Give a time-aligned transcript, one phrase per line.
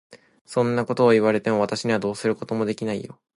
[0.47, 3.19] そんなことを言われても、私にはどうすることもできないよ。